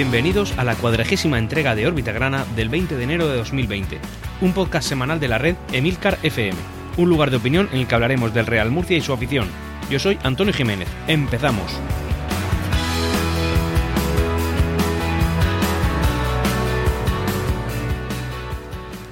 [0.00, 4.00] Bienvenidos a la cuadragésima entrega de Órbita Grana del 20 de enero de 2020,
[4.40, 6.56] un podcast semanal de la red Emilcar FM,
[6.96, 9.46] un lugar de opinión en el que hablaremos del Real Murcia y su afición.
[9.90, 10.88] Yo soy Antonio Jiménez.
[11.06, 11.78] Empezamos.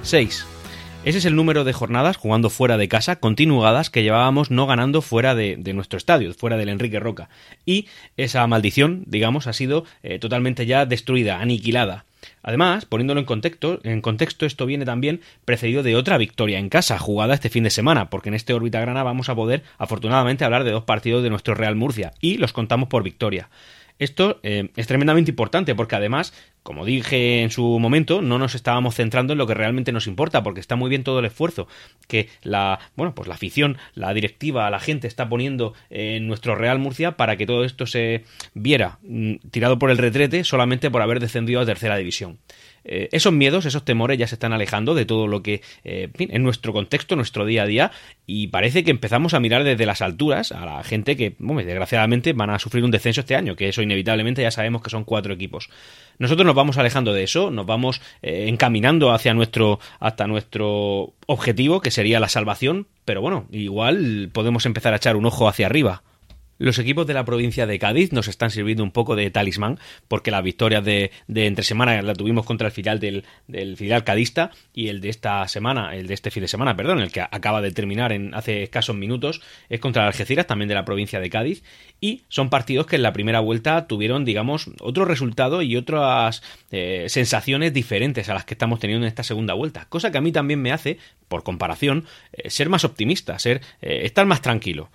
[0.03, 0.48] ¡6!
[1.05, 5.01] Ese es el número de jornadas jugando fuera de casa continuadas que llevábamos no ganando
[5.01, 7.29] fuera de, nuestro estadio, fuera del Enrique Roca.
[7.65, 12.03] Y esa maldición, digamos, ha sido eh, totalmente ya destruida, aniquilada.
[12.43, 16.99] Además, poniéndolo en contexto, en contexto, esto viene también precedido de otra victoria en casa,
[16.99, 20.65] jugada este fin de semana, porque en este órbita grana vamos a poder, afortunadamente, hablar
[20.65, 23.49] de dos partidos de nuestro Real Murcia, y los contamos por victoria.
[23.99, 28.95] Esto eh, es tremendamente importante porque además, como dije en su momento, no nos estábamos
[28.95, 31.67] centrando en lo que realmente nos importa, porque está muy bien todo el esfuerzo
[32.07, 36.79] que la, bueno, pues la afición, la directiva, la gente está poniendo en nuestro Real
[36.79, 41.19] Murcia para que todo esto se viera mm, tirado por el retrete solamente por haber
[41.19, 42.39] descendido a tercera división.
[42.85, 46.43] Eh, esos miedos, esos temores ya se están alejando de todo lo que eh, en
[46.43, 47.91] nuestro contexto, nuestro día a día,
[48.25, 52.49] y parece que empezamos a mirar desde las alturas a la gente que, desgraciadamente, van
[52.49, 55.69] a sufrir un descenso este año, que eso inevitablemente ya sabemos que son cuatro equipos.
[56.17, 61.81] Nosotros nos vamos alejando de eso, nos vamos eh, encaminando hacia nuestro, hasta nuestro objetivo,
[61.81, 66.03] que sería la salvación, pero bueno, igual podemos empezar a echar un ojo hacia arriba.
[66.59, 69.79] Los equipos de la provincia de Cádiz nos están sirviendo un poco de talismán,
[70.09, 73.23] porque las victorias de, entre semana la tuvimos contra el filial del,
[73.77, 77.13] filial cadista y el de esta semana, el de este fin de semana, perdón, el
[77.13, 80.83] que acaba de terminar en hace escasos minutos, es contra el Algeciras, también de la
[80.83, 81.63] provincia de Cádiz,
[82.01, 87.05] y son partidos que en la primera vuelta tuvieron, digamos, otro resultado y otras eh,
[87.07, 90.33] sensaciones diferentes a las que estamos teniendo en esta segunda vuelta, cosa que a mí
[90.33, 90.97] también me hace,
[91.29, 94.89] por comparación, eh, ser más optimista, ser, eh, estar más tranquilo.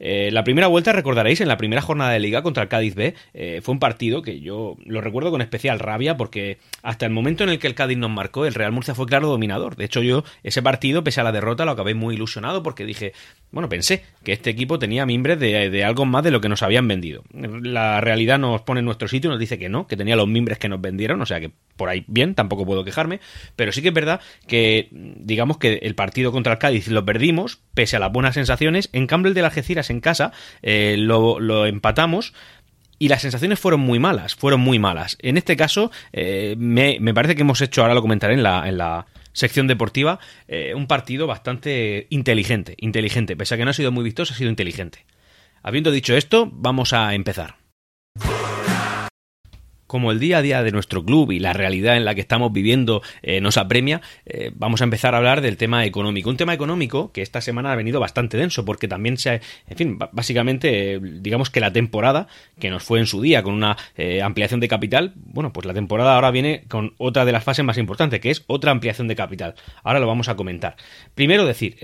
[0.00, 3.14] Eh, la primera vuelta, recordaréis, en la primera jornada de liga contra el Cádiz B,
[3.34, 7.44] eh, fue un partido que yo lo recuerdo con especial rabia porque hasta el momento
[7.44, 9.76] en el que el Cádiz nos marcó, el Real Murcia fue claro dominador.
[9.76, 13.12] De hecho, yo ese partido, pese a la derrota, lo acabé muy ilusionado porque dije,
[13.50, 16.86] bueno, pensé que este equipo tenía mimbres de, algo más de lo que nos habían
[16.86, 17.24] vendido.
[17.32, 20.28] La realidad nos pone en nuestro sitio y nos dice que no, que tenía los
[20.28, 23.20] mimbres que nos vendieron, o sea que por ahí bien, tampoco puedo quejarme,
[23.56, 27.60] pero sí que es verdad que digamos que el partido contra el Cádiz lo perdimos,
[27.72, 30.32] pese a las buenas sensaciones, en cambio el de la Algeciras en casa,
[30.62, 32.34] eh, lo, empatamos
[32.98, 35.16] y las sensaciones fueron muy malas, fueron muy malas.
[35.20, 38.78] En este caso, eh, me, parece que hemos hecho, ahora lo comentaré en la, en
[38.78, 43.92] la sección deportiva, eh, un partido bastante inteligente, inteligente, pese a que no ha sido
[43.92, 45.06] muy vistoso, ha sido inteligente.
[45.62, 47.56] Habiendo dicho esto, vamos a empezar
[49.88, 52.52] como el día a día de nuestro club y la realidad en la que estamos
[52.52, 56.30] viviendo eh, nos apremia, eh, vamos a empezar a hablar del tema económico.
[56.30, 59.76] Un tema económico que esta semana ha venido bastante denso porque también se ha, en
[59.76, 62.28] fin, básicamente digamos que la temporada
[62.60, 65.74] que nos fue en su día con una eh, ampliación de capital, bueno, pues la
[65.74, 69.16] temporada ahora viene con otra de las fases más importantes que es otra ampliación de
[69.16, 69.54] capital.
[69.82, 70.76] Ahora lo vamos a comentar.
[71.14, 71.78] Primero decir,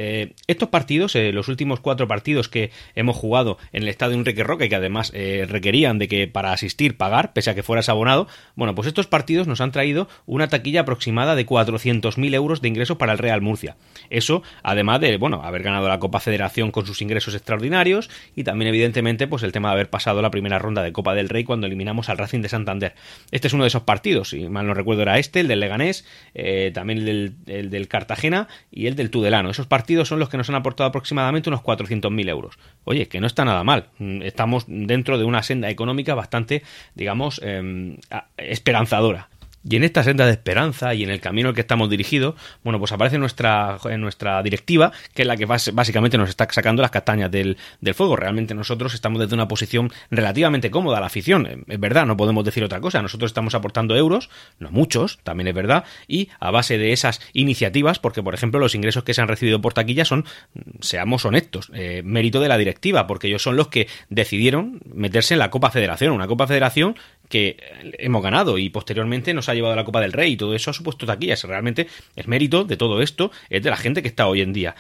[0.47, 4.77] estos partidos, los últimos cuatro partidos que hemos jugado en el estadio Enrique Roque, que
[4.77, 9.07] además requerían de que para asistir pagar, pese a que fuera abonado, bueno, pues estos
[9.07, 13.41] partidos nos han traído una taquilla aproximada de 400.000 euros de ingresos para el Real
[13.41, 13.77] Murcia.
[14.11, 18.69] Eso, además de, bueno, haber ganado la Copa Federación con sus ingresos extraordinarios y también,
[18.69, 21.67] evidentemente, pues el tema de haber pasado la primera ronda de Copa del Rey cuando
[21.67, 22.95] eliminamos al Racing de Santander.
[23.31, 26.07] Este es uno de esos partidos, si mal no recuerdo era este, el del Leganés,
[26.35, 29.51] eh, también el del, Cartagena y el del Tudelano.
[29.51, 32.59] Esos partidos son los que nos han aportado aproximadamente unos 400.000 euros.
[32.85, 33.89] Oye, que no está nada mal.
[33.99, 36.63] Mm, estamos dentro de una senda económica bastante,
[36.95, 37.41] digamos,
[37.85, 37.97] em,
[38.37, 39.29] esperanzadora.
[39.69, 42.79] Y en esta senda de esperanza y en el camino al que estamos dirigidos, bueno,
[42.79, 47.31] pues aparece nuestra, nuestra directiva, que es la que básicamente nos está sacando las castañas
[47.31, 47.57] del,
[47.95, 48.17] fuego.
[48.17, 52.63] Realmente nosotros estamos desde una posición relativamente cómoda, la afición, es verdad, no podemos decir
[52.63, 53.01] otra cosa.
[53.01, 54.29] Nosotros estamos aportando euros,
[54.59, 58.75] no muchos, también es verdad, y a base de esas iniciativas, porque por ejemplo los
[58.75, 60.27] ingresos que se han recibido por taquilla son,
[60.81, 65.39] seamos honestos, eh, mérito de la directiva, porque ellos son los que decidieron meterse en
[65.39, 66.97] la Copa Federación, una Copa Federación
[67.35, 67.57] que
[67.99, 70.71] hemos ganado y posteriormente nos ha llevado a la Copa del Rey y todo eso
[70.71, 71.43] ha supuesto taquillas.
[71.43, 74.77] Realmente el mérito de todo esto es de la gente que está hoy en día.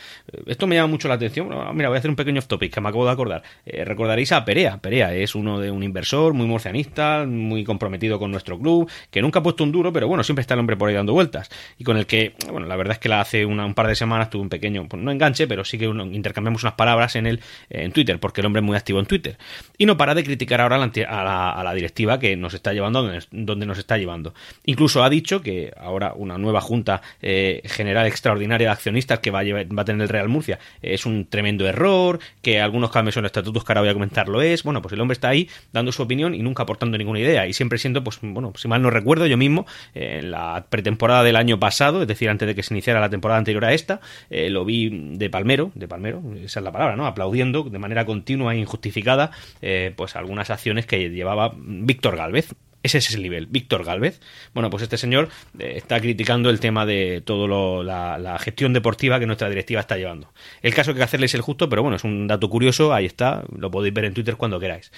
[0.46, 1.48] Esto me llama mucho la atención.
[1.74, 3.42] Mira, voy a hacer un pequeño off topic que me acabo de acordar.
[3.66, 4.78] Eh, recordaréis a Perea.
[4.78, 9.40] Perea es uno de un inversor muy murcianista, muy comprometido con nuestro club, que nunca
[9.40, 11.50] ha puesto un duro, pero bueno, siempre está el hombre por ahí dando vueltas.
[11.76, 14.30] Y con el que, bueno, la verdad es que la hace un par de semanas
[14.30, 17.90] tuve un pequeño, pues, no enganche, pero sí que intercambiamos unas palabras en, el, en
[17.90, 19.38] Twitter, porque el hombre es muy activo en Twitter.
[19.76, 23.11] Y no para de criticar ahora a la, a la directiva que nos está llevando
[23.32, 24.35] donde nos está llevando.
[24.64, 29.41] Incluso ha dicho que ahora una nueva Junta eh, General Extraordinaria de Accionistas que va
[29.41, 33.23] a, va a tener el Real Murcia es un tremendo error, que algunos cambios en
[33.23, 34.62] los estatutos que ahora voy a comentar lo es.
[34.62, 37.52] Bueno, pues el hombre está ahí dando su opinión y nunca aportando ninguna idea y
[37.52, 41.58] siempre siendo, pues bueno, si mal no recuerdo, yo mismo en la pretemporada del año
[41.58, 44.00] pasado, es decir, antes de que se iniciara la temporada anterior a esta,
[44.31, 47.06] eh, lo vi de palmero, de palmero, esa es la palabra, ¿no?
[47.06, 49.31] Aplaudiendo de manera continua e injustificada,
[49.62, 53.46] eh, pues algunas acciones que llevaba Víctor Galvez, ese es el nivel.
[53.46, 54.20] Víctor Galvez.
[54.52, 59.18] Bueno, pues este señor eh, está criticando el tema de todo la, la, gestión deportiva
[59.18, 60.32] que nuestra directiva está llevando.
[60.60, 62.92] El caso que hay que hacerle es el justo, pero bueno, es un dato curioso.
[62.92, 63.42] Ahí está.
[63.56, 64.92] Lo podéis ver en Twitter cuando queráis.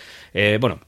[0.61, 0.81] bueno,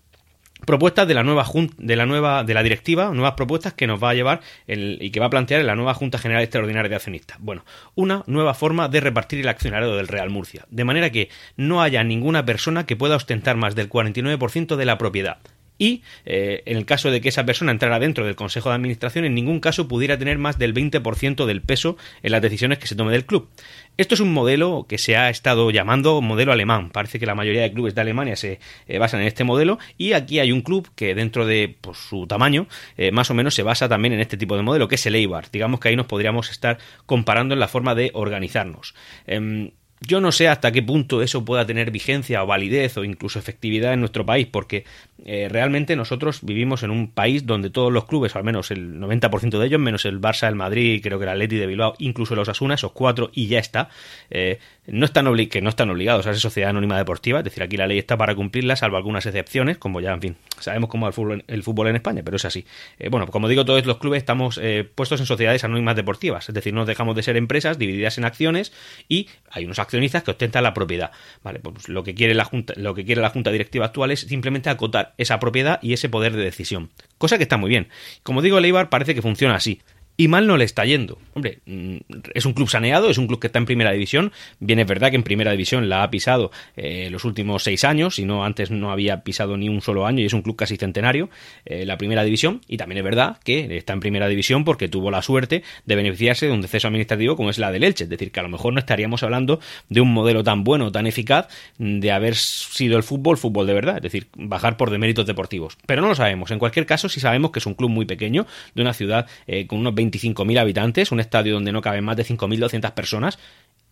[0.66, 1.46] propuestas de la nueva
[1.78, 5.20] de la nueva de la directiva, nuevas propuestas que nos va a llevar y que
[5.20, 7.38] va a plantear en la nueva Junta General Extraordinaria de Accionistas.
[7.40, 7.64] Bueno,
[7.94, 12.02] una nueva forma de repartir el accionario del Real Murcia, de manera que no haya
[12.02, 15.38] ninguna persona que pueda ostentar más del 49% de la propiedad
[15.78, 19.24] y eh, en el caso de que esa persona entrara dentro del Consejo de Administración,
[19.24, 22.96] en ningún caso pudiera tener más del 20% del peso en las decisiones que se
[22.96, 23.48] tome del club.
[23.96, 26.90] Esto es un modelo que se ha estado llamando modelo alemán.
[26.90, 30.12] Parece que la mayoría de clubes de Alemania se eh, basan en este modelo y
[30.12, 33.88] aquí hay un club que dentro de su tamaño eh, más o menos se basa
[33.88, 35.50] también en este tipo de modelo, que es el Eibar.
[35.50, 38.94] Digamos que ahí nos podríamos estar comparando en la forma de organizarnos.
[39.26, 43.38] Em, yo no sé hasta qué punto eso pueda tener vigencia o validez o incluso
[43.38, 44.84] efectividad en nuestro país, porque
[45.24, 49.58] eh, realmente nosotros vivimos en un país donde todos los clubes, al menos el 90%
[49.58, 52.48] de ellos, menos el Barça, el Madrid, creo que el Atleti de Bilbao, incluso los
[52.48, 53.88] Asuna, esos cuatro y ya está,
[54.30, 54.58] eh,
[54.90, 57.86] no están que no están obligados a ser sociedad anónima deportiva, es decir, aquí la
[57.86, 61.62] ley está para cumplirla, salvo algunas excepciones, como ya, en fin, sabemos cómo es el
[61.62, 62.64] fútbol, en España, pero es así.
[62.98, 64.60] Eh, bueno, como digo, todos los clubes estamos
[64.94, 68.72] puestos en sociedades anónimas deportivas, es decir, no dejamos de ser empresas divididas en acciones
[69.08, 71.12] y hay unos accionistas que ostentan la propiedad.
[71.42, 74.20] Vale, pues lo que quiere la junta, lo que quiere la junta directiva actual es
[74.20, 76.90] simplemente acotar esa propiedad y ese poder de decisión.
[77.18, 77.88] Cosa que está muy bien.
[78.22, 79.80] Como digo, el parece que funciona así
[80.20, 81.16] y mal no le está yendo.
[81.32, 81.96] Hombre, mm,
[82.34, 84.32] es un club saneado, es un club que está en primera división.
[84.58, 88.16] Bien, es verdad que en primera división la ha pisado eh, los últimos seis años,
[88.16, 90.76] si no antes no había pisado ni un solo año y es un club casi
[90.76, 91.30] centenario,
[91.64, 92.60] eh, la primera división.
[92.66, 96.46] Y también es verdad que está en primera división porque tuvo la suerte de beneficiarse
[96.46, 98.02] de un deceso administrativo como es la del Elche.
[98.02, 101.06] Es decir, que a lo mejor no estaríamos hablando de un modelo tan bueno, tan
[101.06, 101.46] eficaz,
[101.78, 105.78] de haber sido el fútbol fútbol de verdad, es decir, bajar por deméritos deportivos.
[105.86, 106.50] Pero no lo sabemos.
[106.50, 109.68] En cualquier caso, sí sabemos que es un club muy pequeño, de una ciudad eh,
[109.68, 113.38] con unos 20 25.000 habitantes, un estadio donde no caben más de 5.200 personas,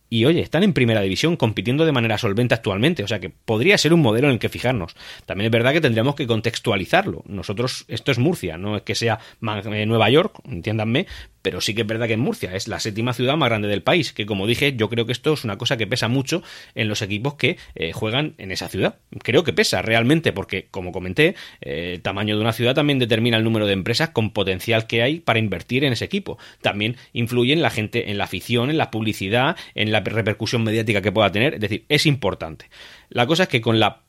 [0.09, 3.77] y oye, están en primera división compitiendo de manera solvente actualmente, o sea que podría
[3.77, 4.95] ser un modelo en el que fijarnos.
[5.25, 7.23] También es verdad que tendríamos que contextualizarlo.
[7.27, 11.07] Nosotros, esto es Murcia, no es que sea eh, Nueva York, entiéndanme,
[11.41, 13.81] pero sí que es verdad que en Murcia es la séptima ciudad más grande del
[13.81, 16.43] país, que como dije, yo creo que esto es una cosa que pesa mucho
[16.75, 18.99] en los equipos que eh, juegan en esa ciudad.
[19.23, 23.37] Creo que pesa realmente, porque como comenté, eh, el tamaño de una ciudad también determina
[23.37, 26.37] el número de empresas con potencial que hay para invertir en ese equipo.
[26.61, 31.01] También influye en la gente, en la afición, en la publicidad, en la repercusión mediática
[31.01, 32.69] que pueda tener, es decir, es importante.
[33.09, 34.01] La cosa es que con la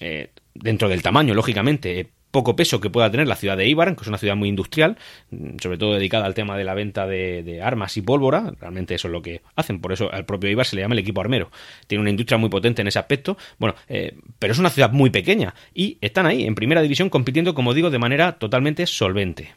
[0.00, 4.02] eh, dentro del tamaño, lógicamente, poco peso que pueda tener la ciudad de Ibar, que
[4.02, 4.98] es una ciudad muy industrial,
[5.30, 9.06] mm, sobre todo dedicada al tema de la venta de, armas y pólvora, realmente eso
[9.06, 11.50] es lo que hacen, por eso al propio Ibar se le llama el equipo armero.
[11.86, 15.10] Tiene una industria muy potente en ese aspecto, bueno, eh, pero es una ciudad muy
[15.10, 19.54] pequeña y están ahí en primera división compitiendo, como digo, de manera totalmente solvente.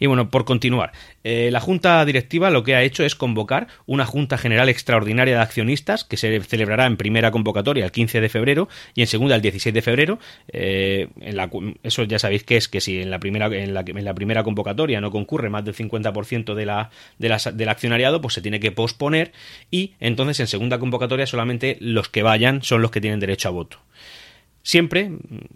[0.00, 0.92] Y bueno, por continuar,
[1.24, 5.42] eh, la Junta Directiva lo que ha hecho es convocar una Junta General Extraordinaria de
[5.42, 9.42] Accionistas que se celebrará en primera convocatoria el 15 de febrero y en segunda el
[9.42, 10.18] 16 de febrero.
[10.48, 11.50] Eh, en la,
[11.82, 14.42] eso ya sabéis que es que si en la primera, en la, en la primera
[14.42, 18.58] convocatoria no concurre más del 50% de la, de la, del accionariado, pues se tiene
[18.58, 19.32] que posponer
[19.70, 23.52] y entonces en segunda convocatoria solamente los que vayan son los que tienen derecho a
[23.52, 23.78] voto.
[24.62, 25.10] Siempre,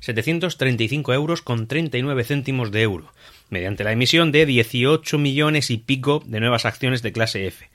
[0.00, 3.12] 2.292.735 euros con 39 céntimos de euro,
[3.50, 7.68] mediante la emisión de 18 millones y pico de nuevas acciones de clase F,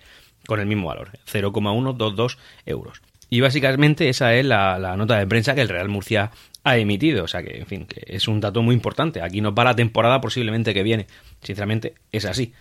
[0.48, 3.02] con el mismo valor, 0,122 euros.
[3.34, 6.30] Y básicamente esa es la, nota de prensa que el Real Murcia
[6.64, 7.24] ha emitido.
[7.24, 9.24] O sea que, en fin, que es un dato muy importante.
[9.24, 11.08] Aquí nos va la temporada posiblemente que viene.
[11.42, 12.54] Sinceramente, es así.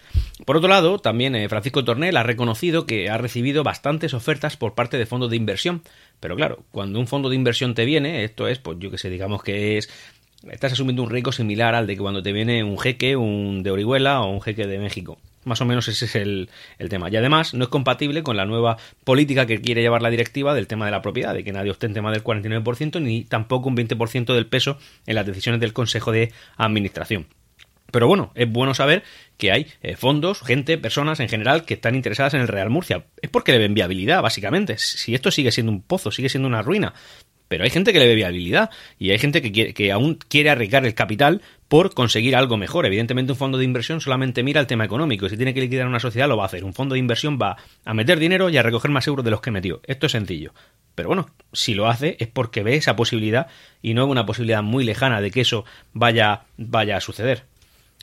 [0.47, 4.75] Por otro lado, también eh, Francisco Tornel ha reconocido que ha recibido bastantes ofertas por
[4.75, 5.83] parte de fondos de inversión.
[6.23, 9.11] Pero claro, cuando un fondo de inversión te viene, esto es, pues yo que sé,
[9.11, 9.91] digamos que es
[10.51, 13.73] estás asumiendo un riesgo similar al de que cuando te viene un jeque, un de
[13.73, 15.19] Orihuela o un jeque de México.
[15.45, 16.49] Más o menos ese es el,
[16.89, 17.11] tema.
[17.11, 20.69] Y además no es compatible con la nueva política que quiere llevar la directiva del
[20.69, 24.33] tema de la propiedad, de que nadie ostente más del 49% ni tampoco un 20%
[24.33, 27.27] del peso en las decisiones del Consejo de Administración.
[27.93, 29.05] Pero bueno, es bueno saber
[29.37, 33.05] que hay eh, fondos, gente, personas en general que están interesadas en el Real Murcia.
[33.21, 34.79] Es porque le ven viabilidad, básicamente.
[34.79, 36.95] Si esto sigue siendo un pozo, sigue siendo una ruina,
[37.53, 40.87] pero hay gente que le ve viabilidad y hay gente que, que aún quiere arriesgar
[40.87, 42.87] el capital por conseguir algo mejor.
[42.87, 45.29] Evidentemente un fondo de inversión solamente mira el tema económico.
[45.29, 46.65] Si tiene que liquidar una sociedad lo va a hacer.
[46.65, 49.43] Un fondo de inversión va a meter dinero y a recoger más euros de los
[49.43, 49.83] que metió.
[49.87, 50.55] Esto es sencillo.
[50.95, 53.49] Pero bueno, si lo hace es porque ve esa posibilidad
[53.83, 57.52] y no una posibilidad muy lejana de que eso vaya a suceder.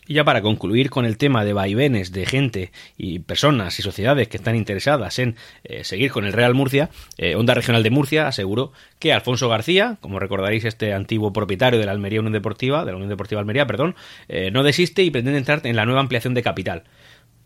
[0.09, 4.27] Y ya para concluir con el tema de vaivenes de gente y personas y sociedades
[4.27, 6.89] que están interesadas en eh, seguir con el Real Murcia,
[7.19, 11.85] eh, Onda Regional de Murcia aseguró que Alfonso García, como recordaréis este antiguo propietario de
[11.85, 13.95] la Almería Unión Deportiva, de la Unión Deportiva Almería, perdón,
[14.29, 16.85] eh, no desiste y pretende entrar en la nueva ampliación de capital.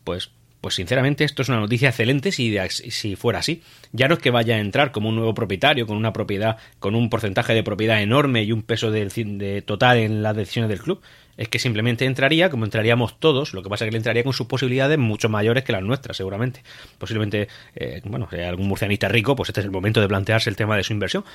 [0.05, 0.31] Pues
[0.63, 3.61] pues sinceramente esto es una noticia excelente si, fuera así.
[3.91, 6.95] Ya no es que vaya a entrar como un nuevo propietario, con una propiedad, con
[6.95, 11.01] un porcentaje de propiedad enorme y un peso de total en las decisiones del club,
[11.35, 14.31] es que simplemente entraría como entraríamos todos, lo que pasa es que le entraría con
[14.31, 16.63] sus posibilidades mucho mayores que las nuestras, seguramente.
[16.97, 20.55] Posiblemente, eh, bueno, si algún murcianista rico, pues este es el momento de plantearse el
[20.55, 21.25] tema de su inversión.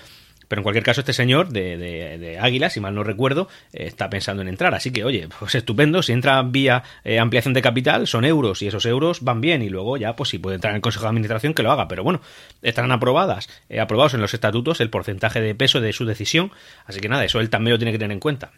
[0.48, 4.10] Pero en cualquier caso, este señor de, de, Águila, si mal no recuerdo, eh, está
[4.10, 4.74] pensando en entrar.
[4.74, 6.02] Así que, oye, pues estupendo.
[6.02, 9.62] Si entra vía eh, ampliación de capital, son euros y esos euros van bien.
[9.62, 11.86] Y luego ya, pues si puede entrar en el Consejo de Administración, que lo haga.
[11.86, 12.20] Pero bueno,
[12.62, 16.50] estarán aprobadas, aprobados en los estatutos el porcentaje de peso de su decisión.
[16.86, 18.52] Así que nada, eso él también lo tiene que tener en cuenta.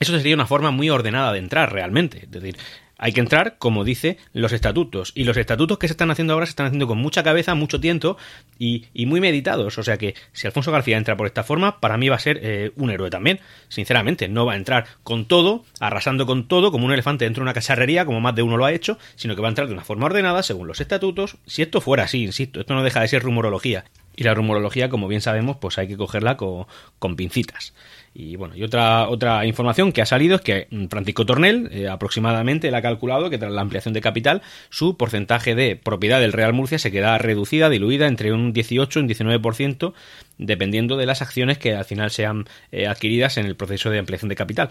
[0.00, 2.18] Eso sería una forma muy ordenada de entrar realmente.
[2.22, 2.56] Es decir,
[2.98, 5.12] hay que entrar como dice los estatutos.
[5.14, 7.80] Y los estatutos que se están haciendo ahora se están haciendo con mucha cabeza, mucho
[7.80, 8.18] tiempo
[8.58, 9.78] y, muy meditados.
[9.78, 12.40] O sea que si Alfonso García entra por esta forma, para mí va a ser
[12.42, 13.40] eh, un héroe también.
[13.68, 17.44] Sinceramente, no va a entrar con todo, arrasando con todo, como un elefante dentro de
[17.44, 19.74] una cacharrería, como más de uno lo ha hecho, sino que va a entrar de
[19.74, 21.38] una forma ordenada, según los estatutos.
[21.46, 23.84] Si esto fuera así, insisto, esto no deja de ser rumorología.
[24.18, 26.66] Y la rumorología, como bien sabemos, pues hay que cogerla con,
[26.98, 27.72] con pincitas.
[28.12, 32.68] Y bueno, y otra, otra información que ha salido es que Francisco Tornel eh, aproximadamente
[32.68, 36.52] le ha calculado que tras la ampliación de capital su porcentaje de propiedad del Real
[36.52, 39.92] Murcia se queda reducida, diluida entre un 18 y un 19%
[40.36, 44.30] dependiendo de las acciones que al final sean eh, adquiridas en el proceso de ampliación
[44.30, 44.70] de capital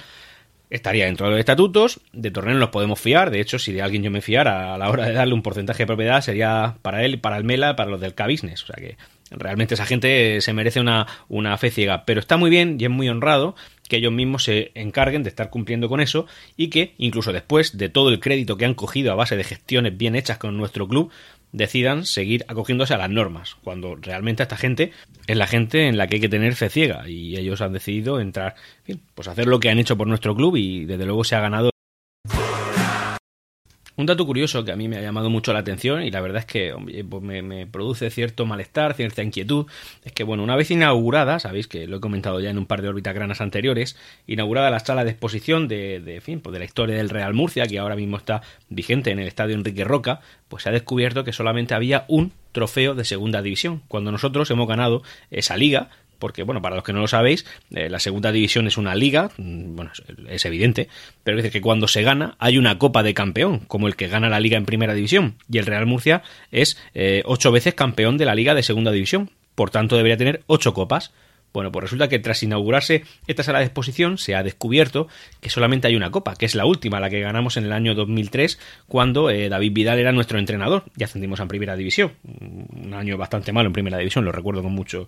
[0.69, 4.03] estaría dentro de los estatutos, de Tornel nos podemos fiar, de hecho si de alguien
[4.03, 7.19] yo me fiara a la hora de darle un porcentaje de propiedad sería para él,
[7.19, 8.97] para el Mela, para los del K-Business, o sea que
[9.31, 12.89] Realmente esa gente se merece una, una fe ciega, pero está muy bien y es
[12.89, 13.55] muy honrado
[13.89, 17.89] que ellos mismos se encarguen de estar cumpliendo con eso y que, incluso después de
[17.89, 21.11] todo el crédito que han cogido a base de gestiones bien hechas con nuestro club,
[21.51, 24.91] decidan seguir acogiéndose a las normas, cuando realmente esta gente
[25.27, 28.19] es la gente en la que hay que tener fe ciega y ellos han decidido
[28.19, 28.55] entrar,
[29.15, 31.69] pues hacer lo que han hecho por nuestro club y desde luego se ha ganado
[33.97, 36.39] un dato curioso que a mí me ha llamado mucho la atención y la verdad
[36.39, 36.73] es que
[37.09, 39.65] pues me, produce cierto malestar, cierta inquietud,
[40.05, 42.83] es que, bueno, una vez inaugurada, sabéis que lo he comentado ya en un par
[42.83, 46.65] de órbitas granas anteriores, inaugurada la sala de exposición de, de, fin, pues de la
[46.65, 50.63] historia del Real Murcia, que ahora mismo está vigente en el estadio Enrique Roca, pues
[50.63, 55.01] se ha descubierto que solamente había un trofeo de segunda división, cuando nosotros hemos ganado
[55.31, 58.77] esa liga porque, bueno, para los que no lo sabéis, eh, la segunda división es
[58.77, 59.91] una liga, mm, bueno,
[60.29, 60.87] es, evidente,
[61.23, 64.29] pero es que cuando se gana hay una copa de campeón, como el que gana
[64.29, 68.25] la liga en primera división, y el Real Murcia es eh, ocho veces campeón de
[68.25, 71.11] la liga de segunda división, por tanto debería tener ocho copas.
[71.53, 75.07] Bueno, pues resulta que tras inaugurarse esta sala de exposición se ha descubierto
[75.41, 77.95] que solamente hay una copa, que es la última, la que ganamos en el año
[77.95, 80.83] 2003, cuando eh, David Vidal era nuestro entrenador.
[80.95, 82.11] Ya ascendimos a Primera División.
[82.23, 85.07] Un año bastante malo en Primera División, lo recuerdo con mucho,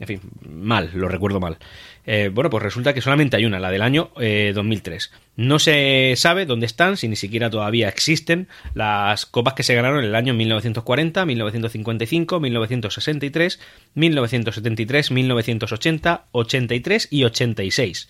[0.00, 1.58] en fin, mal, lo recuerdo mal.
[2.06, 5.10] Eh, bueno, pues resulta que solamente hay una, la del año 2003.
[5.12, 9.74] Eh, no se sabe dónde están, si ni siquiera todavía existen las copas que se
[9.74, 13.60] ganaron en el año 1940, 1955, 1963,
[13.94, 18.08] 1973, 1980, 83 y 86.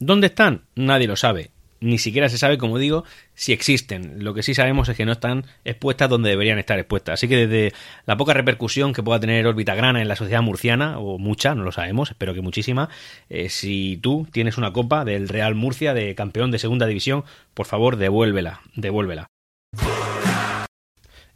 [0.00, 0.64] ¿Dónde están?
[0.74, 3.04] Nadie lo sabe ni siquiera se sabe, como digo,
[3.34, 4.24] si existen.
[4.24, 7.14] Lo que sí sabemos es que no están expuestas donde deberían estar expuestas.
[7.14, 10.98] Así que desde la poca repercusión que pueda tener órbita grana en la sociedad murciana,
[10.98, 12.88] o mucha, no lo sabemos, espero que muchísima,
[13.28, 17.66] eh, si tú tienes una copa del Real Murcia de campeón de segunda división, por
[17.66, 19.28] favor devuélvela, devuélvela.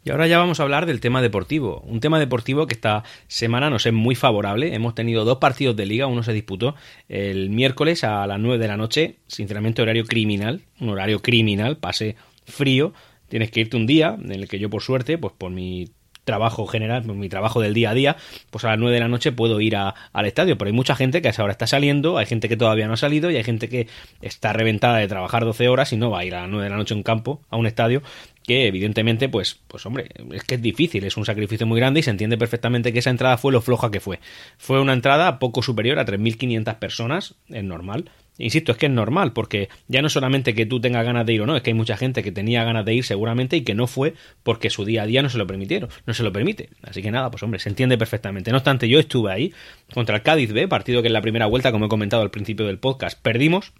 [0.05, 1.81] Y ahora ya vamos a hablar del tema deportivo.
[1.87, 4.75] Un tema deportivo que esta semana nos es muy favorable.
[4.75, 6.07] Hemos tenido dos partidos de liga.
[6.07, 6.75] Uno se disputó
[7.07, 9.15] el miércoles a las 9 de la noche.
[9.27, 10.61] Sinceramente, horario criminal.
[10.81, 11.77] Un horario criminal.
[11.77, 12.93] Pase frío.
[13.29, 15.87] Tienes que irte un día en el que yo, por suerte, pues por mi
[16.23, 18.17] trabajo general, mi trabajo del día a día,
[18.49, 20.57] pues a las 9 de la noche puedo ir al estadio.
[20.57, 22.93] Pero hay mucha gente que a esa hora está saliendo, hay gente que todavía no
[22.93, 23.87] ha salido y hay gente que
[24.21, 26.69] está reventada de trabajar 12 horas y no va a ir a las 9 de
[26.69, 28.01] la noche a un campo, a un estadio,
[28.43, 32.03] que evidentemente, pues, pues hombre, es que es difícil, es un sacrificio muy grande y
[32.03, 34.19] se entiende perfectamente que esa entrada fue lo floja que fue.
[34.57, 39.31] Fue una entrada poco superior a 3.500 personas, es normal, Insisto, es que es normal,
[39.31, 41.75] porque ya no solamente que tú tengas ganas de ir o no, es que hay
[41.75, 45.03] mucha gente que tenía ganas de ir seguramente y que no fue porque su día
[45.03, 46.69] a día no se lo permitieron, no se lo permite.
[46.81, 48.49] Así que nada, pues hombre, se entiende perfectamente.
[48.49, 49.53] No obstante, yo estuve ahí
[49.93, 52.65] contra el Cádiz B, partido que en la primera vuelta, como he comentado al principio
[52.65, 53.73] del podcast, perdimos.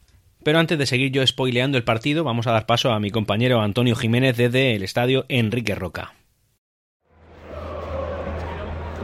[0.44, 3.62] Pero antes de seguir yo spoileando el partido, vamos a dar paso a mi compañero
[3.62, 6.14] Antonio Jiménez desde el estadio Enrique Roca.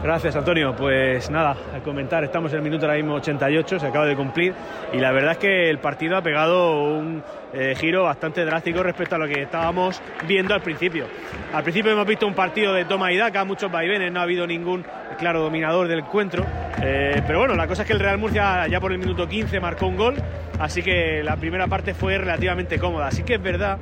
[0.01, 0.73] Gracias, Antonio.
[0.75, 4.53] Pues nada, a comentar, estamos en el minuto ahora mismo 88, se acaba de cumplir
[4.93, 9.15] y la verdad es que el partido ha pegado un eh, giro bastante drástico respecto
[9.15, 11.05] a lo que estábamos viendo al principio.
[11.53, 14.47] Al principio hemos visto un partido de toma y daca, muchos vaivenes, no ha habido
[14.47, 14.85] ningún
[15.17, 16.45] claro dominador del encuentro,
[16.81, 19.59] eh, pero bueno, la cosa es que el Real Murcia ya por el minuto 15
[19.59, 20.15] marcó un gol,
[20.59, 23.07] así que la primera parte fue relativamente cómoda.
[23.07, 23.79] Así que es verdad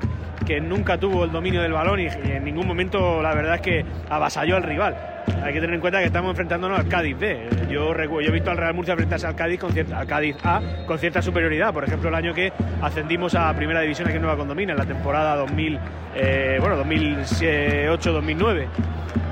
[0.47, 3.86] que nunca tuvo el dominio del balón y en ningún momento la verdad es que
[4.10, 4.95] avasalló al rival
[5.43, 7.49] hay que tener en cuenta que estamos enfrentándonos al Cádiz B.
[7.69, 10.62] Yo, yo he visto al Real Murcia enfrentarse al Cádiz, con cierta, al Cádiz A
[10.86, 11.73] con cierta superioridad.
[11.73, 14.86] Por ejemplo, el año que ascendimos a Primera División aquí en Nueva Condomina, en la
[14.86, 15.79] temporada 2000,
[16.15, 18.67] eh, bueno, 2008-2009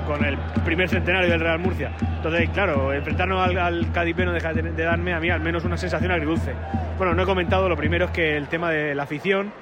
[0.06, 1.90] con el primer centenario del Real Murcia.
[2.00, 5.76] Entonces, claro, enfrentarnos al, Cádiz B no deja de, darme a mí al menos una
[5.76, 6.52] sensación agridulce.
[6.96, 9.52] Bueno, no he comentado, lo primero es que el tema de la afición.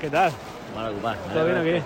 [0.00, 0.32] ¿Qué tal?
[1.32, 1.82] ¿Todo bien aquí?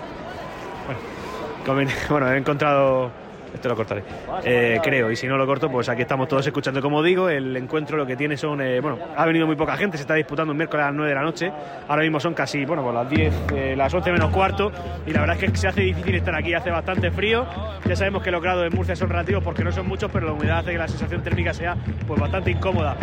[1.65, 3.11] Bueno, bueno, he encontrado
[3.53, 4.03] esto lo cortaré.
[4.43, 6.81] Eh, creo, y si no lo corto, pues aquí estamos todos escuchando.
[6.81, 8.61] Como digo, el encuentro lo que tiene son.
[8.61, 11.09] Eh, bueno, ha venido muy poca gente, se está disputando un miércoles a las 9
[11.09, 11.51] de la noche.
[11.87, 14.71] Ahora mismo son casi, bueno, pues las 10, eh, las 11 menos cuarto.
[15.05, 17.45] Y la verdad es que se hace difícil estar aquí, hace bastante frío.
[17.85, 20.33] Ya sabemos que los grados de Murcia son relativos porque no son muchos, pero la
[20.33, 22.97] humedad hace que la sensación térmica sea pues bastante incómoda.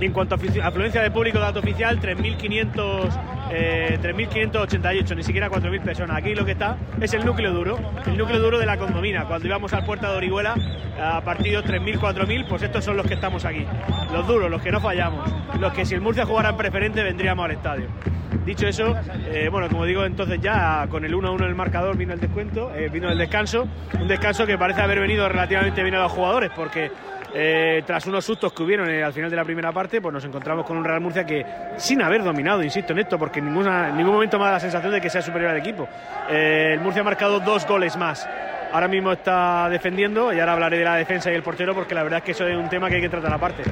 [0.00, 6.16] En cuanto a afluencia de público, dato oficial, 3.500 eh, 3.588, ni siquiera 4.000 personas.
[6.16, 9.24] Aquí lo que está es el núcleo duro, el núcleo duro de la condomina.
[9.26, 10.54] Cuando íbamos al puerta de Orihuela
[11.00, 13.66] a partidos 3.000, 4.000, pues estos son los que estamos aquí.
[14.12, 17.44] Los duros, los que no fallamos, los que si el Murcia jugara en preferente vendríamos
[17.44, 17.86] al estadio.
[18.44, 22.14] Dicho eso, eh, bueno, como digo, entonces ya con el 1-1 en el marcador vino
[22.14, 23.68] el descuento, eh, vino el descanso,
[24.00, 26.90] un descanso que parece haber venido relativamente bien a los jugadores, porque
[27.34, 30.66] eh, tras unos sustos que hubieron al final de la primera parte, pues nos encontramos
[30.66, 31.44] con un Real Murcia que,
[31.76, 35.00] sin haber dominado, insisto en esto, porque en, ningún momento me da la sensación de
[35.00, 35.88] que sea superior al equipo.
[36.28, 38.28] el Murcia ha marcado dos goles más.
[38.72, 42.04] Ahora mismo está defendiendo y ahora hablaré de la defensa y el portero porque la
[42.04, 43.64] verdad es que eso es un tema que hay que tratar aparte.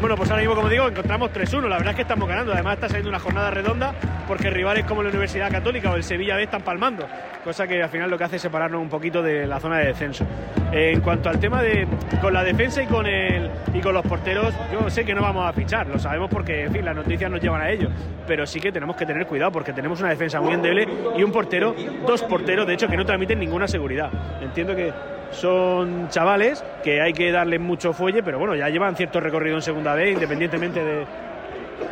[0.00, 1.68] Bueno, pues ahora mismo, como digo, encontramos 3-1.
[1.68, 2.52] La verdad es que estamos ganando.
[2.52, 3.94] Además, está saliendo una jornada redonda
[4.28, 7.06] porque rivales como la Universidad Católica o el Sevilla B están palmando,
[7.42, 9.86] cosa que al final lo que hace es separarnos un poquito de la zona de
[9.86, 10.26] descenso.
[10.70, 11.88] en cuanto al tema de
[12.20, 15.48] con la defensa y con el y con los porteros, yo sé que no vamos
[15.48, 17.88] a fichar, lo sabemos porque, en fin, las noticias nos llevan a ello,
[18.26, 21.32] pero sí que tenemos que tener cuidado porque tenemos una defensa muy endeble y un
[21.32, 21.74] portero,
[22.06, 24.10] dos porteros, de hecho, que no transmiten ninguna seguridad.
[24.42, 24.92] Entiendo que
[25.30, 29.62] son chavales que hay que darles mucho fuelle, pero bueno, ya llevan cierto recorrido en
[29.62, 31.06] segunda vez, independientemente de,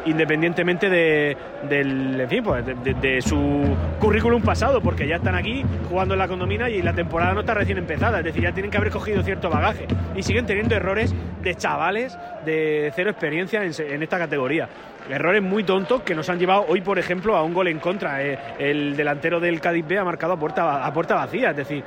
[0.07, 1.37] independientemente de,
[1.69, 6.83] del, pues, de, su currículum pasado, porque ya están aquí jugando en la condomina y
[6.83, 9.87] la temporada no está recién empezada, es decir, ya tienen que haber cogido cierto bagaje
[10.15, 14.69] y siguen teniendo errores de chavales de cero experiencia en, esta categoría.
[15.09, 18.25] Errores muy tontos que nos han llevado hoy, por ejemplo, a un gol en contra.
[18.25, 21.85] Eh, el delantero del Cádiz B ha marcado a puerta, a puerta vacía, es decir,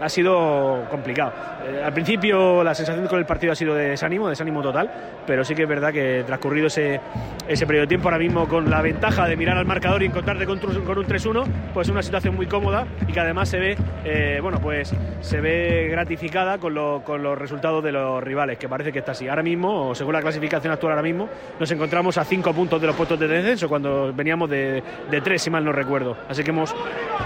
[0.00, 1.32] ha sido complicado.
[1.66, 4.90] Eh, al principio la sensación con el partido ha sido de desánimo, desánimo total,
[5.26, 7.00] pero sí que es verdad que transcurrido ese,
[7.48, 10.46] ese periodo de tiempo, ahora mismo con la ventaja de mirar al marcador y encontrarte
[10.46, 14.38] con, con un 3-1, pues una situación muy cómoda y que además se ve, eh,
[14.42, 18.98] bueno, pues se ve gratificada con, con los resultados de los rivales, que parece que
[18.98, 19.28] está así.
[19.28, 21.28] Ahora mismo, según la clasificación actual ahora mismo,
[21.58, 25.50] nos encontramos a 5 puntos de los puestos de descenso cuando veníamos de 3, si
[25.50, 26.16] mal no recuerdo.
[26.28, 26.74] Así que hemos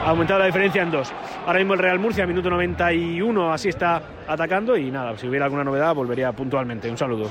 [0.04, 1.12] aumentado la diferencia en 2.
[1.46, 5.62] Ahora mismo el Real Murcia, minuto 91, así está atacando y nada, si hubiera alguna
[5.62, 6.90] novedad volvería puntualmente.
[6.90, 7.30] Un saludo.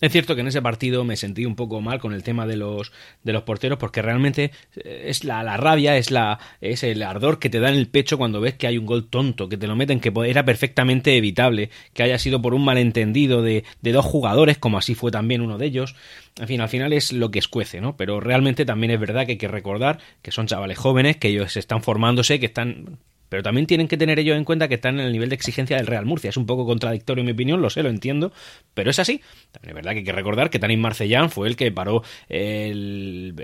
[0.00, 2.56] Es cierto que en ese partido me sentí un poco mal con el tema de
[2.56, 7.02] los, de los porteros porque realmente eh, es la, la, rabia, es, la, es el
[7.02, 9.56] ardor que te da en el pecho cuando ves que hay un gol tonto, que
[9.56, 13.92] te lo meten, que era perfectamente evitable, que haya sido por un malentendido de, de
[13.92, 15.94] dos jugadores, como así fue también uno de ellos.
[16.40, 17.96] En fin, al final es lo que escuece, ¿no?
[17.96, 21.56] Pero realmente también es verdad que hay que recordar que son chavales jóvenes, que ellos
[21.56, 22.98] están formándose, que están
[23.28, 25.76] pero también tienen que tener ellos en cuenta que están en el nivel de exigencia
[25.76, 26.30] del Real Murcia.
[26.30, 28.32] Es un poco contradictorio en mi opinión, lo sé, lo entiendo,
[28.74, 29.20] pero es así.
[29.52, 33.34] También es verdad que hay que recordar que Tanis Marcellán fue el que paró el,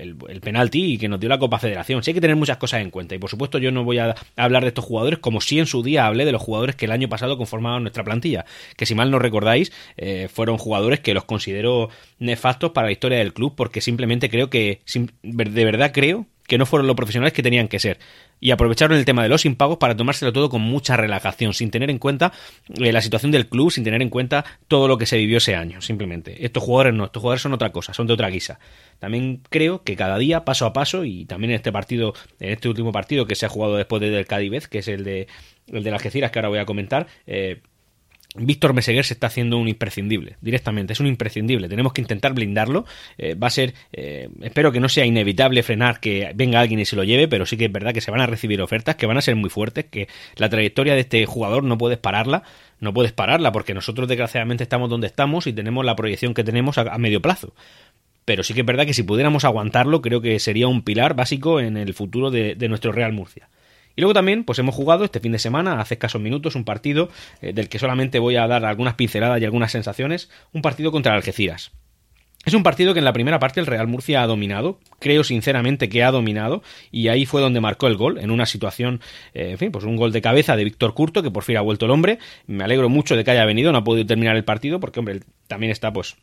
[0.42, 2.02] penalti y que nos dio la Copa Federación.
[2.02, 3.14] Sí hay que tener muchas cosas en cuenta.
[3.14, 5.82] Y por supuesto yo no voy a hablar de estos jugadores como si en su
[5.82, 8.44] día hablé de los jugadores que el año pasado conformaban nuestra plantilla.
[8.76, 13.18] Que si mal no recordáis, eh, fueron jugadores que los considero nefastos para la historia
[13.18, 14.80] del club porque simplemente creo que,
[15.22, 17.98] de verdad creo que no fueron los profesionales que tenían que ser.
[18.40, 21.90] Y aprovecharon el tema de los impagos para tomárselo todo con mucha relajación, sin tener
[21.90, 22.32] en cuenta
[22.68, 25.54] eh, la situación del club, sin tener en cuenta todo lo que se vivió ese
[25.56, 26.44] año, simplemente.
[26.44, 28.58] Estos jugadores no, estos jugadores son otra cosa, son de otra guisa.
[28.98, 32.68] También creo que cada día, paso a paso, y también en este partido, en este
[32.68, 35.26] último partido que se ha jugado después del Cádiz, que es el de,
[35.68, 37.62] el de las Algeciras, que ahora voy a comentar, eh,
[38.36, 41.68] Víctor Meseguer se está haciendo un imprescindible, directamente, es un imprescindible.
[41.68, 42.84] Tenemos que intentar blindarlo.
[43.16, 46.84] Eh, va a ser, eh, espero que no sea inevitable frenar que venga alguien y
[46.84, 49.06] se lo lleve, pero sí que es verdad que se van a recibir ofertas que
[49.06, 52.42] van a ser muy fuertes, que la trayectoria de este jugador no puedes pararla,
[52.80, 56.76] no puedes pararla, porque nosotros desgraciadamente estamos donde estamos y tenemos la proyección que tenemos
[56.78, 57.54] a, medio plazo.
[58.24, 61.60] Pero sí que es verdad que si pudiéramos aguantarlo, creo que sería un pilar básico
[61.60, 63.48] en el futuro de nuestro Real Murcia.
[63.96, 67.08] Y luego también, pues hemos jugado este fin de semana, hace escasos minutos, un partido
[67.40, 71.14] eh, del que solamente voy a dar algunas pinceladas y algunas sensaciones, un partido contra
[71.14, 71.72] Algeciras.
[72.44, 75.88] Es un partido que en la primera parte el Real Murcia ha dominado, creo sinceramente
[75.88, 79.00] que ha dominado, y ahí fue donde marcó el gol, en una situación,
[79.32, 81.62] eh, en fin, pues un gol de cabeza de Víctor Curto, que por fin ha
[81.62, 82.18] vuelto el hombre.
[82.46, 85.20] Me alegro mucho de que haya venido, no ha podido terminar el partido, porque, hombre,
[85.46, 86.16] también está, pues,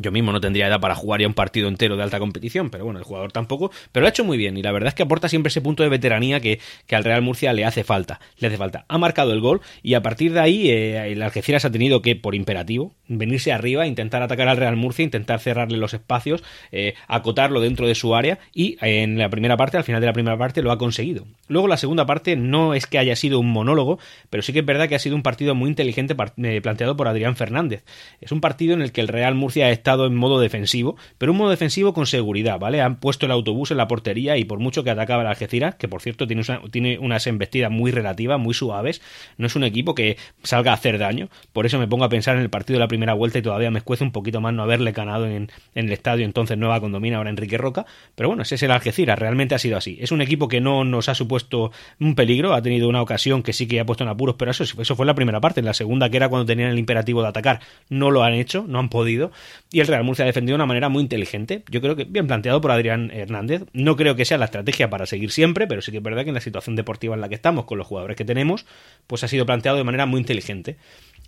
[0.00, 2.84] yo mismo no tendría edad para jugar ya un partido entero de alta competición, pero
[2.84, 3.70] bueno, el jugador tampoco.
[3.92, 5.82] Pero lo ha hecho muy bien y la verdad es que aporta siempre ese punto
[5.82, 8.20] de veteranía que, que al Real Murcia le hace falta.
[8.38, 8.84] Le hace falta.
[8.88, 12.16] Ha marcado el gol y a partir de ahí eh, el Algeciras ha tenido que,
[12.16, 17.60] por imperativo, venirse arriba, intentar atacar al Real Murcia, intentar cerrarle los espacios, eh, acotarlo
[17.60, 20.38] dentro de su área y eh, en la primera parte, al final de la primera
[20.38, 21.26] parte, lo ha conseguido.
[21.48, 23.98] Luego la segunda parte no es que haya sido un monólogo,
[24.30, 27.36] pero sí que es verdad que ha sido un partido muy inteligente planteado por Adrián
[27.36, 27.84] Fernández.
[28.20, 31.38] Es un partido en el que el Real Murcia ha en modo defensivo, pero un
[31.38, 32.80] modo defensivo con seguridad, ¿vale?
[32.80, 35.88] Han puesto el autobús en la portería y por mucho que atacaba la Algeciras, que
[35.88, 39.00] por cierto tiene, tiene unas embestidas muy relativas, muy suaves,
[39.36, 42.36] no es un equipo que salga a hacer daño, por eso me pongo a pensar
[42.36, 44.62] en el partido de la primera vuelta y todavía me escuece un poquito más no
[44.62, 48.62] haberle ganado en, el estadio entonces Nueva Condomina, ahora Enrique Roca, pero bueno, ese es
[48.62, 49.98] el Algeciras, realmente ha sido así.
[50.00, 53.52] Es un equipo que no nos ha supuesto un peligro, ha tenido una ocasión que
[53.52, 55.74] sí que ha puesto en apuros, pero eso, eso fue la primera parte, en la
[55.74, 58.88] segunda que era cuando tenían el imperativo de atacar, no lo han hecho, no han
[58.88, 59.32] podido,
[59.72, 61.64] y el Real Murcia ha defendido de una manera muy inteligente.
[61.70, 63.64] Yo creo que bien planteado por Adrián Hernández.
[63.72, 66.30] No creo que sea la estrategia para seguir siempre, pero sí que es verdad que
[66.30, 68.66] en la situación deportiva en la que estamos, con los jugadores que tenemos,
[69.06, 70.76] pues ha sido planteado de manera muy inteligente.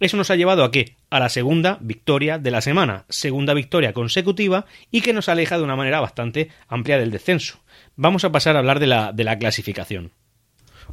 [0.00, 0.96] Eso nos ha llevado a qué?
[1.10, 5.64] A la segunda victoria de la semana, segunda victoria consecutiva y que nos aleja de
[5.64, 7.60] una manera bastante amplia del descenso.
[7.96, 10.12] Vamos a pasar a hablar de la, de la clasificación.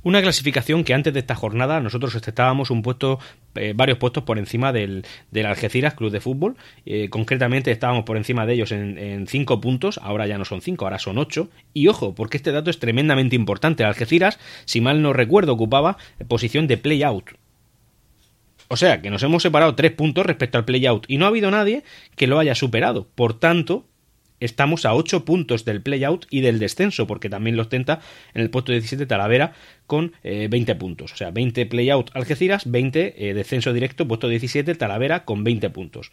[0.03, 3.19] Una clasificación que antes de esta jornada nosotros estábamos un puesto,
[3.55, 6.55] eh, varios puestos por encima del, del Algeciras Club de Fútbol.
[6.85, 10.85] Eh, concretamente estábamos por encima de ellos en, cinco puntos, ahora ya no son cinco,
[10.85, 11.49] ahora son ocho.
[11.73, 13.83] Y ojo, porque este dato es tremendamente importante.
[13.83, 15.97] Algeciras, si mal no recuerdo, ocupaba
[16.27, 17.31] posición de play-out.
[18.69, 21.49] O sea, que nos hemos separado tres puntos respecto al play-out y no ha habido
[21.49, 21.83] nadie
[22.15, 23.07] que lo haya superado.
[23.15, 23.88] Por tanto,
[24.39, 27.99] estamos a 8 puntos del play-out y del descenso, porque también lo ostenta
[28.33, 29.53] en el puesto 17 Talavera
[29.87, 31.13] con 20 eh, puntos.
[31.13, 36.11] O sea, 20 play-out Algeciras, 20 eh, descenso directo, puesto 17 Talavera con 20 puntos.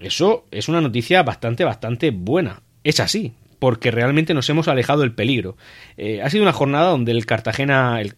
[0.00, 2.62] Eso es una noticia bastante, bastante buena.
[2.84, 5.56] Es así, porque realmente nos hemos alejado del peligro.
[5.96, 8.00] Eh, ha sido una jornada donde el Cartagena...
[8.00, 8.14] El,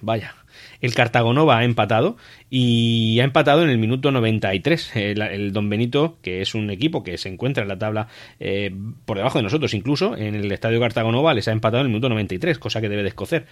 [0.00, 0.34] vaya,
[0.80, 2.16] el Cartagonova ha empatado
[2.50, 4.96] y ha empatado en el minuto 93.
[4.96, 8.08] El, el Don Benito, que es un equipo que se encuentra en la tabla
[8.40, 11.92] eh, por debajo de nosotros incluso, en el Estadio Cartagonova les ha empatado en el
[11.92, 13.46] minuto 93, cosa que debe de escocer.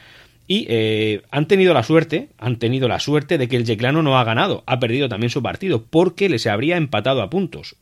[0.46, 4.18] Y eh, han tenido la suerte, han tenido la suerte de que el Yeclano no
[4.18, 7.76] ha ganado, ha perdido también su partido, porque les habría empatado a puntos.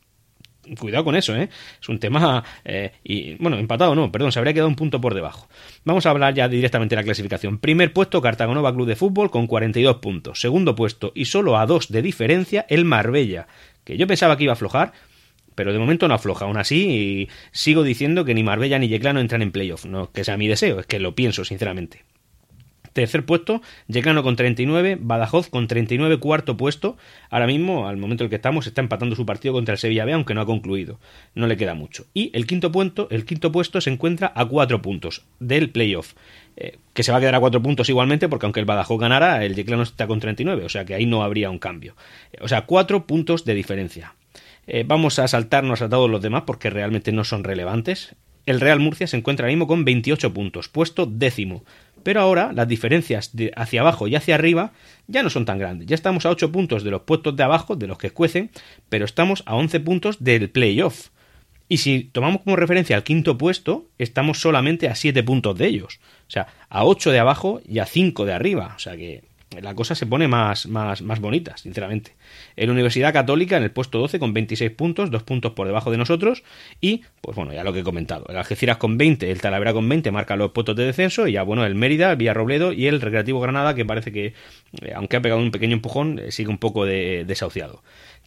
[0.79, 1.49] Cuidado con eso, ¿eh?
[1.81, 2.43] Es un tema...
[2.63, 5.49] Eh, y, bueno, empatado no, perdón, se habría quedado un punto por debajo.
[5.83, 7.57] Vamos a hablar ya directamente de la clasificación.
[7.57, 10.39] Primer puesto, Cartagonova Club de Fútbol con 42 puntos.
[10.39, 13.47] Segundo puesto, y solo a dos de diferencia, el Marbella,
[13.83, 14.93] que yo pensaba que iba a aflojar,
[15.55, 16.45] pero de momento no afloja.
[16.45, 19.85] Aún así, sigo diciendo que ni Marbella ni Yeclano entran en playoff.
[19.85, 22.03] No que sea mi deseo, es que lo pienso, sinceramente.
[22.93, 26.97] Tercer puesto, Yeclano con 39, Badajoz con 39, cuarto puesto.
[27.29, 30.05] Ahora mismo, al momento en el que estamos, está empatando su partido contra el Sevilla
[30.05, 30.99] B, aunque no ha concluido.
[31.35, 32.05] No le queda mucho.
[32.13, 36.13] Y el quinto puesto, el quinto puesto se encuentra a cuatro puntos del playoff.
[36.55, 39.43] Eh, que se va a quedar a cuatro puntos igualmente, porque aunque el Badajoz ganara,
[39.43, 41.95] el Yeclano está con 39, o sea que ahí no habría un cambio.
[42.41, 44.13] O sea, cuatro puntos de diferencia.
[44.67, 48.15] Eh, vamos a saltarnos a todos los demás porque realmente no son relevantes.
[48.45, 51.63] El Real Murcia se encuentra ahora mismo con 28 puntos, puesto décimo.
[52.03, 54.73] Pero ahora las diferencias de hacia abajo y hacia arriba
[55.07, 55.87] ya no son tan grandes.
[55.87, 58.51] Ya estamos a 8 puntos de los puestos de abajo, de los que escuecen,
[58.89, 61.09] pero estamos a 11 puntos del playoff.
[61.69, 65.99] Y si tomamos como referencia al quinto puesto, estamos solamente a 7 puntos de ellos.
[66.27, 68.73] O sea, a 8 de abajo y a 5 de arriba.
[68.75, 69.23] O sea que
[69.61, 72.13] la cosa se pone más, más, más bonita, sinceramente.
[72.55, 75.97] En Universidad Católica en el puesto 12 con 26 puntos, dos puntos por debajo de
[75.97, 76.43] nosotros.
[76.81, 78.25] Y, pues bueno, ya lo que he comentado.
[78.29, 81.27] El Algeciras con 20, el Talavera con 20 marca los puestos de descenso.
[81.27, 84.33] Y ya, bueno, el Mérida, el Villarrobledo y el Recreativo Granada, que parece que,
[84.81, 87.83] eh, aunque ha pegado un pequeño empujón, eh, sigue un poco de, desahuciado.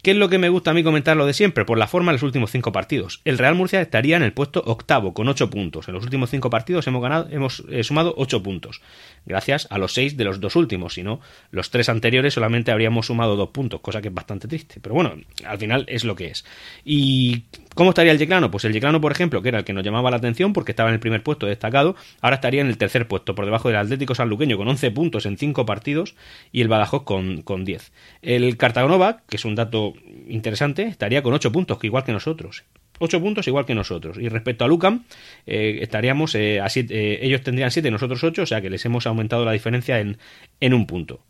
[0.07, 1.64] ¿Qué es lo que me gusta a mí comentar lo de siempre?
[1.64, 3.21] Por la forma en los últimos cinco partidos.
[3.25, 5.88] El Real Murcia estaría en el puesto octavo con ocho puntos.
[5.88, 8.83] En los últimos cinco partidos hemos ganado, hemos eh, sumado ocho puntos.
[9.25, 10.95] Gracias a los seis de los dos últimos.
[10.95, 11.19] Si no,
[11.51, 14.79] los tres anteriores solamente habríamos sumado dos puntos, cosa que es bastante triste.
[14.81, 15.12] Pero bueno,
[15.45, 16.45] al final es lo que es.
[16.85, 17.42] ¿Y
[17.76, 18.50] cómo estaría el Yeclano?
[18.50, 20.88] Pues el Yeclano, por ejemplo, que era el que nos llamaba la atención porque estaba
[20.88, 24.16] en el primer puesto destacado, ahora estaría en el tercer puesto, por debajo del Atlético
[24.16, 26.16] Sanluqueño con 11 puntos en cinco partidos
[26.50, 27.92] y el Badajoz con, con 10.
[28.22, 29.94] El Cartagonova, que es un dato
[30.26, 32.64] interesante, estaría con 8 puntos, que igual que nosotros.
[32.98, 34.16] 8 puntos igual que nosotros.
[34.18, 35.04] Y respecto a Lucam,
[35.46, 39.44] eh, estaríamos eh, eh, ellos tendrían 7, nosotros 8, o sea que les hemos aumentado
[39.44, 40.18] la diferencia en,
[40.60, 41.20] en un punto.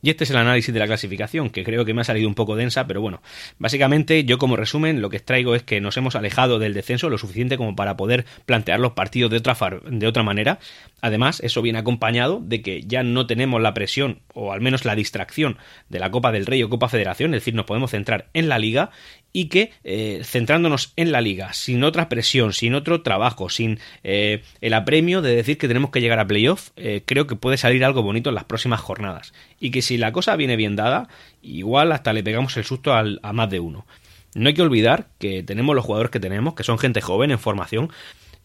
[0.00, 2.36] Y este es el análisis de la clasificación, que creo que me ha salido un
[2.36, 3.20] poco densa, pero bueno,
[3.58, 7.18] básicamente yo como resumen lo que traigo es que nos hemos alejado del descenso lo
[7.18, 9.56] suficiente como para poder plantear los partidos de otra,
[9.90, 10.60] de otra manera.
[11.00, 14.94] Además, eso viene acompañado de que ya no tenemos la presión, o al menos la
[14.94, 15.58] distracción,
[15.88, 18.58] de la Copa del Rey o Copa Federación, es decir, nos podemos centrar en la
[18.58, 18.90] liga
[19.32, 24.42] y que eh, centrándonos en la liga, sin otra presión, sin otro trabajo, sin eh,
[24.60, 27.84] el apremio de decir que tenemos que llegar a playoff, eh, creo que puede salir
[27.84, 29.32] algo bonito en las próximas jornadas.
[29.60, 31.08] Y que si la cosa viene bien dada,
[31.42, 33.86] igual hasta le pegamos el susto al, a más de uno.
[34.34, 37.38] No hay que olvidar que tenemos los jugadores que tenemos, que son gente joven en
[37.38, 37.90] formación,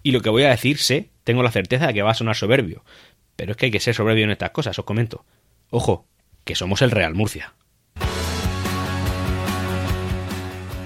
[0.02, 2.36] y lo que voy a decir sé, tengo la certeza de que va a sonar
[2.36, 2.84] soberbio.
[3.36, 5.26] Pero es que hay que ser soberbio en estas cosas, os comento.
[5.70, 6.06] Ojo,
[6.44, 7.54] que somos el Real Murcia.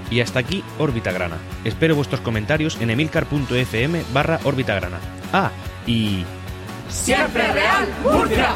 [0.10, 1.38] Y hasta aquí Órbita Grana.
[1.64, 5.00] Espero vuestros comentarios en emilcar.fm barra Órbita Grana.
[5.34, 5.52] Ah,
[5.86, 6.24] y...
[6.90, 8.54] ¡Siempre Real Murcia!